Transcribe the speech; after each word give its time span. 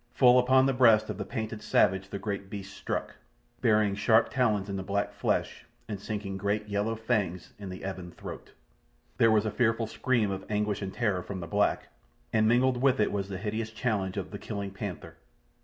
Full 0.15 0.39
upon 0.39 0.65
the 0.65 0.73
breast 0.73 1.11
of 1.11 1.19
the 1.19 1.25
painted 1.25 1.61
savage 1.61 2.09
the 2.09 2.17
great 2.17 2.49
beast 2.49 2.75
struck, 2.75 3.17
burying 3.61 3.93
sharp 3.93 4.29
talons 4.31 4.67
in 4.67 4.75
the 4.75 4.81
black 4.81 5.13
flesh 5.13 5.63
and 5.87 5.99
sinking 5.99 6.37
great 6.37 6.67
yellow 6.67 6.95
fangs 6.95 7.53
in 7.59 7.69
the 7.69 7.87
ebon 7.87 8.09
throat. 8.11 8.49
There 9.19 9.29
was 9.29 9.45
a 9.45 9.51
fearful 9.51 9.85
scream 9.85 10.31
of 10.31 10.43
anguish 10.49 10.81
and 10.81 10.91
terror 10.91 11.21
from 11.21 11.39
the 11.39 11.45
black, 11.45 11.89
and 12.33 12.47
mingled 12.47 12.77
with 12.81 12.99
it 12.99 13.11
was 13.11 13.29
the 13.29 13.37
hideous 13.37 13.69
challenge 13.69 14.17
of 14.17 14.31
the 14.31 14.39
killing 14.39 14.71
panther. 14.71 15.17